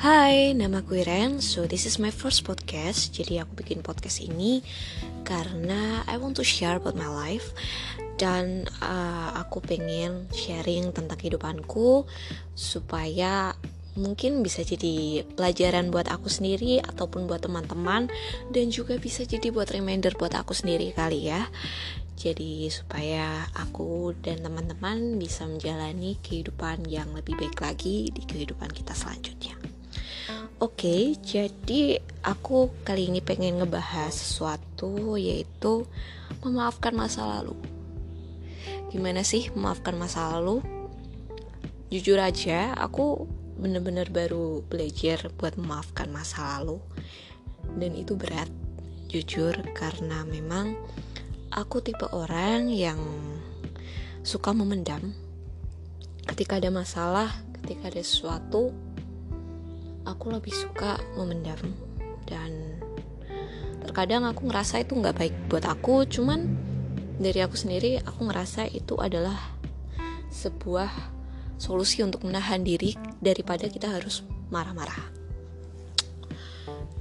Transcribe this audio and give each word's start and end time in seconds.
Hai, 0.00 0.56
nama 0.56 0.80
aku 0.80 0.96
Iren. 0.96 1.44
So 1.44 1.68
this 1.68 1.84
is 1.84 2.00
my 2.00 2.08
first 2.08 2.48
podcast. 2.48 3.12
Jadi 3.12 3.36
aku 3.36 3.52
bikin 3.52 3.84
podcast 3.84 4.24
ini 4.24 4.64
karena 5.28 6.00
I 6.08 6.16
want 6.16 6.40
to 6.40 6.44
share 6.48 6.80
about 6.80 6.96
my 6.96 7.04
life 7.04 7.52
dan 8.16 8.64
uh, 8.80 9.36
aku 9.36 9.60
pengen 9.60 10.24
sharing 10.32 10.96
tentang 10.96 11.20
kehidupanku 11.20 12.08
supaya 12.56 13.52
mungkin 13.92 14.40
bisa 14.40 14.64
jadi 14.64 15.20
pelajaran 15.36 15.92
buat 15.92 16.08
aku 16.08 16.32
sendiri 16.32 16.80
ataupun 16.80 17.28
buat 17.28 17.44
teman-teman 17.44 18.08
dan 18.56 18.72
juga 18.72 18.96
bisa 18.96 19.28
jadi 19.28 19.52
buat 19.52 19.68
reminder 19.68 20.16
buat 20.16 20.32
aku 20.32 20.56
sendiri 20.56 20.96
kali 20.96 21.28
ya. 21.28 21.44
Jadi 22.16 22.72
supaya 22.72 23.44
aku 23.52 24.16
dan 24.24 24.40
teman-teman 24.40 25.20
bisa 25.20 25.44
menjalani 25.44 26.16
kehidupan 26.24 26.88
yang 26.88 27.12
lebih 27.12 27.36
baik 27.36 27.60
lagi 27.60 28.08
di 28.08 28.24
kehidupan 28.24 28.72
kita 28.72 28.96
selanjutnya. 28.96 29.29
Oke, 30.60 30.76
okay, 30.76 31.02
jadi 31.24 32.04
aku 32.20 32.68
kali 32.84 33.08
ini 33.08 33.24
pengen 33.24 33.64
ngebahas 33.64 34.12
sesuatu 34.12 35.16
yaitu 35.16 35.88
memaafkan 36.44 36.92
masa 36.92 37.24
lalu. 37.24 37.56
Gimana 38.92 39.24
sih 39.24 39.48
memaafkan 39.56 39.96
masa 39.96 40.36
lalu? 40.36 40.60
Jujur 41.88 42.20
aja, 42.20 42.76
aku 42.76 43.24
bener-bener 43.56 44.12
baru 44.12 44.60
belajar 44.68 45.32
buat 45.40 45.56
memaafkan 45.56 46.12
masa 46.12 46.60
lalu. 46.60 46.76
Dan 47.80 47.96
itu 47.96 48.12
berat, 48.20 48.52
jujur, 49.08 49.56
karena 49.72 50.28
memang 50.28 50.76
aku 51.56 51.80
tipe 51.80 52.04
orang 52.12 52.68
yang 52.68 53.00
suka 54.20 54.52
memendam. 54.52 55.16
Ketika 56.28 56.60
ada 56.60 56.68
masalah, 56.68 57.32
ketika 57.64 57.88
ada 57.88 58.04
sesuatu, 58.04 58.76
aku 60.10 60.34
lebih 60.34 60.50
suka 60.50 60.98
memendam. 61.14 61.58
Dan 62.26 62.82
terkadang 63.86 64.26
aku 64.26 64.50
ngerasa 64.50 64.82
itu 64.82 64.98
nggak 64.98 65.16
baik 65.16 65.34
buat 65.50 65.64
aku 65.66 66.06
cuman 66.06 66.46
dari 67.20 67.40
aku 67.42 67.56
sendiri 67.56 67.98
aku 68.02 68.28
ngerasa 68.28 68.68
itu 68.70 68.98
adalah 68.98 69.36
sebuah 70.30 70.88
solusi 71.60 72.00
untuk 72.00 72.24
menahan 72.24 72.62
diri 72.64 72.96
daripada 73.20 73.68
kita 73.68 73.92
harus 73.92 74.24
marah-marah. 74.48 75.10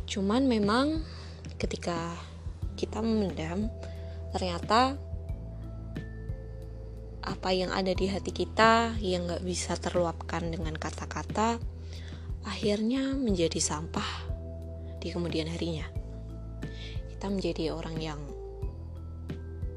Cuman 0.09 0.49
memang 0.49 0.99
ketika 1.61 2.17
kita 2.75 2.99
memendam 2.99 3.69
ternyata 4.33 4.97
apa 7.23 7.49
yang 7.53 7.69
ada 7.69 7.94
di 7.94 8.09
hati 8.09 8.33
kita 8.33 8.97
yang 9.03 9.29
nggak 9.29 9.45
bisa 9.45 9.77
terluapkan 9.77 10.49
dengan 10.49 10.73
kata-kata 10.73 11.61
akhirnya 12.47 13.15
menjadi 13.15 13.59
sampah 13.59 14.07
di 14.99 15.11
kemudian 15.11 15.47
harinya. 15.47 15.87
Kita 17.09 17.27
menjadi 17.27 17.75
orang 17.75 17.97
yang 17.99 18.19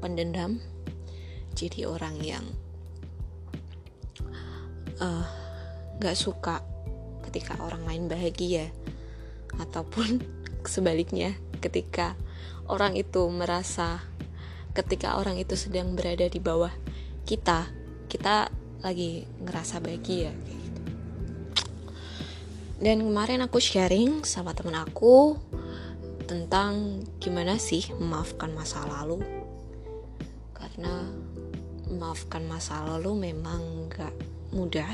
pendendam, 0.03 0.59
jadi 1.55 1.87
orang 1.87 2.15
yang 2.19 2.45
uh, 4.99 5.27
gak 5.99 6.15
suka 6.19 6.63
ketika 7.27 7.59
orang 7.63 7.87
lain 7.87 8.11
bahagia, 8.11 8.71
ataupun 9.59 10.23
sebaliknya, 10.73 11.35
ketika 11.63 12.19
orang 12.67 12.95
itu 12.95 13.27
merasa 13.31 14.03
ketika 14.73 15.21
orang 15.21 15.37
itu 15.37 15.53
sedang 15.53 15.93
berada 15.93 16.25
di 16.25 16.41
bawah 16.41 16.73
kita, 17.29 17.69
kita 18.09 18.49
lagi 18.83 19.23
ngerasa 19.39 19.79
bahagia 19.79 20.33
dan 22.81 23.05
kemarin 23.05 23.45
aku 23.45 23.61
sharing 23.61 24.25
sama 24.25 24.57
temen 24.57 24.73
aku 24.73 25.37
tentang 26.25 27.03
gimana 27.21 27.61
sih 27.61 27.85
memaafkan 27.99 28.49
masa 28.55 28.81
lalu. 28.89 29.21
Karena 30.55 31.05
memaafkan 31.91 32.41
masa 32.49 32.81
lalu 32.81 33.29
memang 33.29 33.91
gak 33.91 34.13
mudah. 34.55 34.89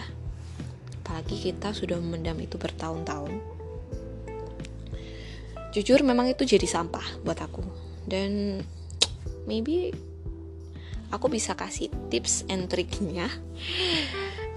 Apalagi 1.01 1.49
kita 1.49 1.71
sudah 1.71 1.95
memendam 1.97 2.37
itu 2.43 2.59
bertahun-tahun. 2.59 3.39
Jujur 5.71 6.01
memang 6.01 6.27
itu 6.33 6.43
jadi 6.43 6.65
sampah 6.65 7.23
buat 7.23 7.39
aku. 7.39 7.63
Dan 8.09 8.61
maybe 9.45 9.93
aku 11.13 11.29
bisa 11.29 11.55
kasih 11.55 11.89
tips 12.09 12.45
and 12.49 12.67
triknya. 12.67 13.29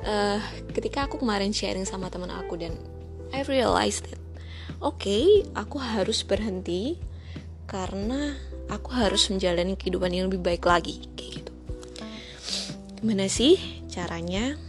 Uh, 0.03 0.43
ketika 0.75 1.07
aku 1.07 1.23
kemarin 1.23 1.55
sharing 1.55 1.87
sama 1.87 2.11
teman 2.11 2.33
aku 2.33 2.59
dan 2.59 2.75
I 3.33 3.49
realized 3.49 4.13
that 4.13 4.21
oke 4.85 5.01
okay, 5.01 5.49
aku 5.57 5.81
harus 5.81 6.21
berhenti 6.21 7.01
karena 7.65 8.37
aku 8.69 8.93
harus 8.93 9.33
menjalani 9.33 9.73
kehidupan 9.73 10.13
yang 10.13 10.29
lebih 10.29 10.45
baik 10.45 10.69
lagi 10.69 11.09
kayak 11.17 11.41
gitu. 11.41 11.53
Gimana 13.01 13.33
sih 13.33 13.57
caranya? 13.89 14.61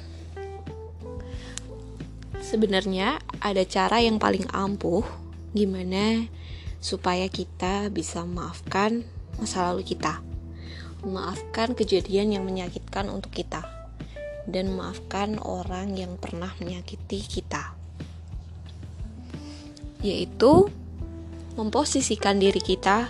Sebenarnya 2.40 3.19
ada 3.44 3.68
cara 3.68 4.00
yang 4.00 4.16
paling 4.16 4.47
ampuh 4.56 5.03
gimana 5.51 6.31
supaya 6.80 7.28
kita 7.28 7.91
bisa 7.91 8.24
memaafkan 8.24 9.03
masa 9.44 9.68
lalu 9.72 9.84
kita. 9.84 10.24
Memaafkan 11.03 11.75
kejadian 11.75 12.40
yang 12.40 12.47
menyakitkan 12.47 13.12
untuk 13.12 13.35
kita. 13.35 13.68
Dan 14.47 14.75
memaafkan 14.75 15.40
orang 15.40 15.95
yang 15.95 16.19
pernah 16.19 16.51
menyakiti 16.59 17.24
kita 17.24 17.72
yaitu 20.03 20.67
memposisikan 21.55 22.37
diri 22.37 22.59
kita 22.59 23.09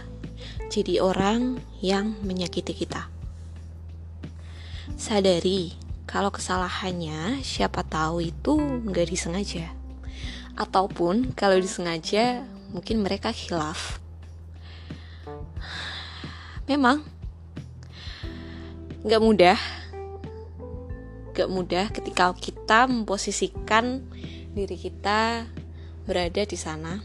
jadi 0.69 1.01
orang 1.01 1.57
yang 1.81 2.13
menyakiti 2.21 2.73
kita. 2.73 3.09
Sadari 4.95 5.73
kalau 6.05 6.29
kesalahannya 6.29 7.41
siapa 7.41 7.81
tahu 7.81 8.21
itu 8.21 8.53
nggak 8.61 9.09
disengaja. 9.09 9.73
Ataupun 10.53 11.33
kalau 11.33 11.57
disengaja 11.57 12.45
mungkin 12.69 13.01
mereka 13.01 13.33
khilaf. 13.33 13.97
Memang 16.69 17.01
nggak 19.03 19.21
mudah, 19.21 19.59
nggak 21.33 21.49
mudah 21.49 21.85
ketika 21.91 22.31
kita 22.37 22.85
memposisikan 22.87 24.05
diri 24.53 24.77
kita 24.77 25.49
berada 26.03 26.43
di 26.43 26.57
sana 26.59 26.99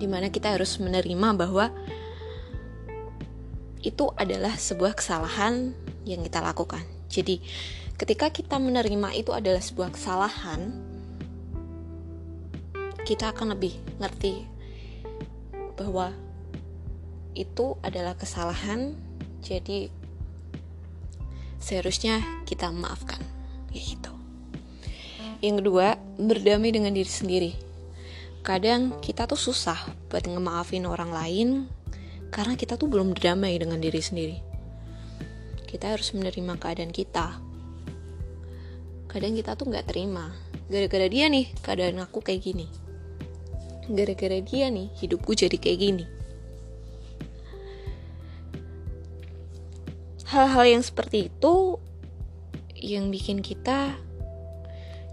di 0.00 0.08
mana 0.08 0.32
kita 0.32 0.56
harus 0.56 0.80
menerima 0.80 1.36
bahwa 1.36 1.68
itu 3.84 4.12
adalah 4.16 4.56
sebuah 4.56 4.96
kesalahan 4.96 5.72
yang 6.04 6.24
kita 6.24 6.40
lakukan. 6.40 6.84
Jadi, 7.08 7.40
ketika 7.96 8.32
kita 8.32 8.56
menerima 8.60 9.12
itu 9.16 9.32
adalah 9.32 9.60
sebuah 9.60 9.92
kesalahan, 9.92 10.72
kita 13.08 13.32
akan 13.32 13.56
lebih 13.56 13.76
ngerti 14.00 14.44
bahwa 15.76 16.12
itu 17.32 17.76
adalah 17.80 18.16
kesalahan. 18.16 18.96
Jadi, 19.40 19.88
seharusnya 21.56 22.20
kita 22.44 22.68
maafkan, 22.68 23.20
gitu. 23.72 24.19
Yang 25.40 25.64
kedua, 25.64 25.96
berdamai 26.20 26.68
dengan 26.68 26.92
diri 26.92 27.08
sendiri. 27.08 27.52
Kadang 28.44 29.00
kita 29.00 29.24
tuh 29.24 29.40
susah 29.40 29.88
buat 30.12 30.28
ngemaafin 30.28 30.84
orang 30.84 31.12
lain 31.12 31.48
karena 32.28 32.60
kita 32.60 32.76
tuh 32.76 32.92
belum 32.92 33.16
berdamai 33.16 33.56
dengan 33.56 33.80
diri 33.80 34.00
sendiri. 34.04 34.36
Kita 35.64 35.96
harus 35.96 36.12
menerima 36.12 36.60
keadaan 36.60 36.92
kita. 36.92 37.40
Kadang 39.08 39.32
kita 39.32 39.56
tuh 39.56 39.72
nggak 39.72 39.88
terima. 39.88 40.28
Gara-gara 40.68 41.08
dia 41.08 41.32
nih, 41.32 41.48
keadaan 41.64 42.04
aku 42.04 42.20
kayak 42.20 42.44
gini. 42.44 42.68
Gara-gara 43.88 44.38
dia 44.44 44.68
nih, 44.68 44.92
hidupku 45.00 45.32
jadi 45.32 45.56
kayak 45.56 45.78
gini. 45.80 46.04
Hal-hal 50.30 50.78
yang 50.78 50.84
seperti 50.84 51.32
itu 51.32 51.80
yang 52.76 53.08
bikin 53.08 53.42
kita 53.42 53.98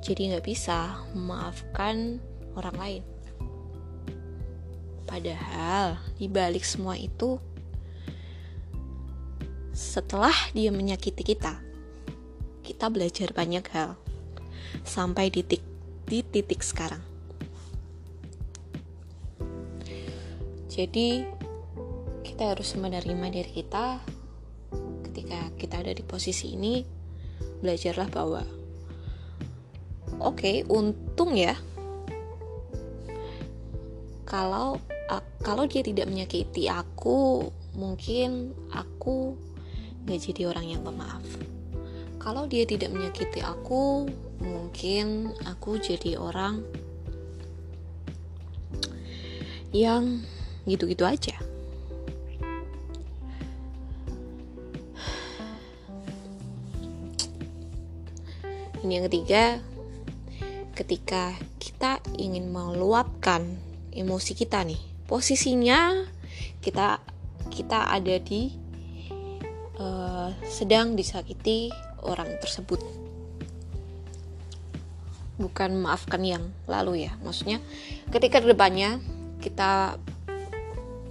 jadi 0.08 0.32
nggak 0.32 0.48
bisa 0.48 1.04
memaafkan 1.12 2.24
orang 2.56 2.78
lain. 2.80 3.04
Padahal 5.04 6.00
di 6.16 6.32
balik 6.32 6.64
semua 6.64 6.96
itu, 6.96 7.44
setelah 9.76 10.36
dia 10.56 10.72
menyakiti 10.72 11.28
kita, 11.28 11.60
kita 12.64 12.88
belajar 12.88 13.36
banyak 13.36 13.68
hal 13.76 14.00
sampai 14.88 15.28
di 15.28 15.44
titik 15.44 15.64
di 16.08 16.24
titik 16.24 16.64
sekarang. 16.64 17.04
Jadi 20.72 21.28
kita 22.24 22.56
harus 22.56 22.80
menerima 22.80 23.28
diri 23.28 23.52
kita 23.52 24.00
ketika 25.12 25.52
kita 25.60 25.76
ada 25.84 25.92
di 25.92 26.04
posisi 26.06 26.56
ini 26.56 26.86
belajarlah 27.60 28.08
bahwa 28.08 28.57
oke 30.22 30.38
okay, 30.42 30.56
untung 30.68 31.34
ya. 31.38 31.56
Kalau 34.28 34.82
kalau 35.40 35.64
dia 35.64 35.80
tidak 35.80 36.12
menyakiti 36.12 36.68
aku 36.68 37.48
mungkin 37.80 38.52
aku 38.76 39.38
gak 40.04 40.20
jadi 40.20 40.52
orang 40.52 40.66
yang 40.68 40.82
pemaaf. 40.84 41.24
Kalau 42.20 42.44
dia 42.44 42.68
tidak 42.68 42.92
menyakiti 42.92 43.40
aku 43.40 44.12
mungkin 44.44 45.32
aku 45.48 45.80
jadi 45.80 46.20
orang 46.20 46.60
yang 49.72 50.28
gitu-gitu 50.68 51.08
aja. 51.08 51.36
Ini 58.84 58.92
yang 59.00 59.06
ketiga 59.08 59.60
ketika 60.78 61.34
kita 61.58 61.98
ingin 62.22 62.54
meluapkan 62.54 63.58
emosi 63.90 64.38
kita 64.38 64.62
nih. 64.62 64.78
Posisinya 65.10 66.06
kita 66.62 67.02
kita 67.50 67.90
ada 67.90 68.22
di 68.22 68.54
uh, 69.82 70.30
sedang 70.46 70.94
disakiti 70.94 71.74
orang 72.06 72.38
tersebut. 72.38 72.78
Bukan 75.42 75.82
maafkan 75.82 76.22
yang 76.22 76.54
lalu 76.70 77.10
ya. 77.10 77.18
Maksudnya 77.26 77.58
ketika 78.14 78.38
depannya 78.38 79.02
kita 79.42 79.98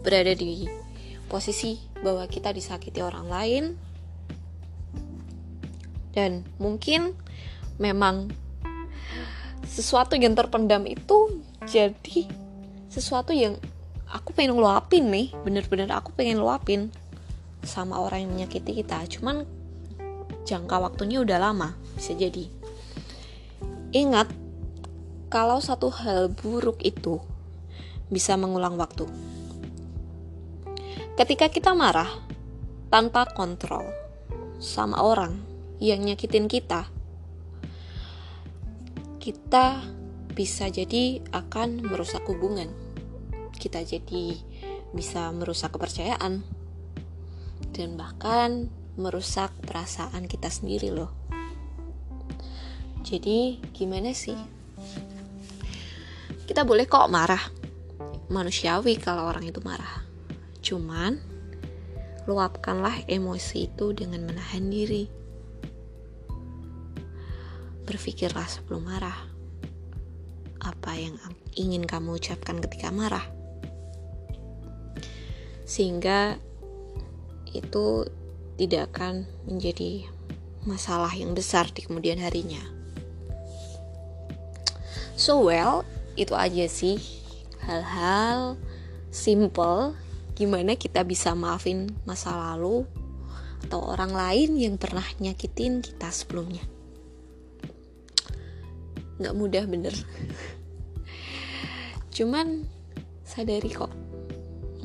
berada 0.07 0.35
di 0.39 0.71
posisi 1.27 1.83
bahwa 2.07 2.23
kita 2.31 2.55
disakiti 2.55 3.03
orang 3.03 3.27
lain 3.27 3.65
dan 6.15 6.47
mungkin 6.63 7.19
memang 7.83 8.46
sesuatu 9.77 10.17
yang 10.17 10.33
terpendam 10.33 10.89
itu 10.89 11.45
jadi 11.69 12.25
sesuatu 12.89 13.37
yang 13.37 13.61
aku 14.09 14.33
pengen 14.33 14.57
luapin 14.57 15.13
nih. 15.13 15.37
Bener-bener 15.45 15.93
aku 15.93 16.17
pengen 16.17 16.41
luapin 16.41 16.89
sama 17.61 18.01
orang 18.01 18.25
yang 18.25 18.33
menyakiti 18.33 18.81
kita. 18.81 19.05
Cuman 19.05 19.45
jangka 20.49 20.81
waktunya 20.81 21.21
udah 21.21 21.37
lama 21.37 21.77
bisa 21.93 22.17
jadi. 22.17 22.49
Ingat 23.93 24.33
kalau 25.29 25.61
satu 25.61 25.93
hal 25.93 26.33
buruk 26.33 26.81
itu 26.81 27.21
bisa 28.09 28.33
mengulang 28.41 28.81
waktu. 28.81 29.05
Ketika 31.21 31.53
kita 31.53 31.77
marah 31.77 32.09
tanpa 32.89 33.29
kontrol 33.29 33.85
sama 34.57 35.05
orang 35.05 35.37
yang 35.85 36.01
nyakitin 36.01 36.49
kita 36.49 36.96
kita 39.27 39.83
bisa 40.39 40.71
jadi 40.71 41.19
akan 41.35 41.83
merusak 41.83 42.23
hubungan. 42.31 42.71
Kita 43.59 43.83
jadi 43.83 44.39
bisa 44.95 45.35
merusak 45.35 45.75
kepercayaan 45.75 46.47
dan 47.75 47.99
bahkan 47.99 48.71
merusak 48.95 49.51
perasaan 49.67 50.31
kita 50.31 50.47
sendiri 50.47 50.95
loh. 50.95 51.11
Jadi 53.03 53.59
gimana 53.75 54.15
sih? 54.15 54.39
Kita 56.47 56.63
boleh 56.63 56.87
kok 56.87 57.11
marah. 57.11 57.43
Manusiawi 58.31 58.95
kalau 59.03 59.27
orang 59.27 59.43
itu 59.51 59.59
marah. 59.59 60.07
Cuman 60.63 61.19
luapkanlah 62.31 63.11
emosi 63.11 63.75
itu 63.75 63.91
dengan 63.91 64.23
menahan 64.23 64.71
diri 64.71 65.26
berpikirlah 67.87 68.45
sebelum 68.51 68.91
marah. 68.91 69.15
Apa 70.59 70.99
yang 70.99 71.15
ingin 71.55 71.87
kamu 71.87 72.19
ucapkan 72.19 72.59
ketika 72.59 72.91
marah? 72.91 73.23
Sehingga 75.63 76.37
itu 77.55 78.05
tidak 78.59 78.91
akan 78.93 79.31
menjadi 79.47 80.11
masalah 80.67 81.15
yang 81.15 81.33
besar 81.33 81.71
di 81.71 81.87
kemudian 81.87 82.19
harinya. 82.19 82.61
So 85.15 85.47
well, 85.47 85.87
itu 86.19 86.35
aja 86.35 86.67
sih 86.67 86.99
hal-hal 87.63 88.59
simple 89.15 89.97
gimana 90.37 90.77
kita 90.77 91.01
bisa 91.07 91.33
maafin 91.33 91.89
masa 92.05 92.37
lalu 92.37 92.85
atau 93.65 93.81
orang 93.81 94.13
lain 94.13 94.61
yang 94.61 94.77
pernah 94.77 95.05
nyakitin 95.19 95.81
kita 95.81 96.13
sebelumnya 96.13 96.76
nggak 99.17 99.37
mudah 99.37 99.65
bener. 99.65 99.95
Cuman 102.17 102.65
sadari 103.25 103.73
kok 103.73 103.93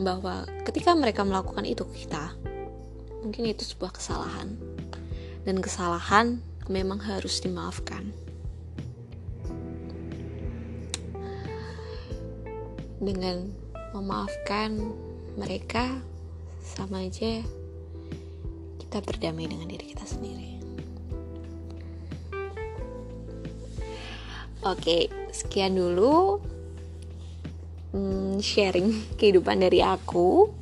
bahwa 0.02 0.48
ketika 0.68 0.96
mereka 0.96 1.24
melakukan 1.24 1.64
itu 1.64 1.88
ke 1.88 2.08
kita 2.08 2.36
mungkin 3.22 3.48
itu 3.48 3.64
sebuah 3.64 3.96
kesalahan. 3.96 4.58
Dan 5.42 5.58
kesalahan 5.58 6.38
memang 6.70 7.02
harus 7.02 7.42
dimaafkan. 7.42 8.14
Dengan 13.02 13.50
memaafkan 13.98 14.78
mereka 15.34 15.98
sama 16.62 17.10
aja 17.10 17.42
kita 18.78 19.02
berdamai 19.02 19.50
dengan 19.50 19.66
diri 19.66 19.96
kita 19.96 20.06
sendiri 20.06 20.51
Oke, 24.62 25.10
sekian 25.34 25.74
dulu 25.74 26.38
hmm, 27.98 28.38
sharing 28.38 28.94
kehidupan 29.20 29.58
dari 29.58 29.82
aku. 29.82 30.54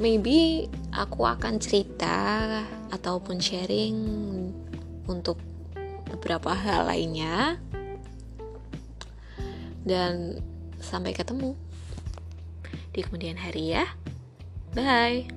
Maybe 0.00 0.68
aku 0.92 1.24
akan 1.24 1.60
cerita 1.60 2.44
ataupun 2.92 3.40
sharing 3.40 3.96
untuk 5.04 5.36
beberapa 6.08 6.56
hal 6.56 6.88
lainnya. 6.88 7.60
Dan 9.84 10.40
sampai 10.80 11.12
ketemu 11.12 11.52
di 12.96 13.04
kemudian 13.04 13.36
hari 13.36 13.76
ya. 13.76 13.84
Bye. 14.72 15.28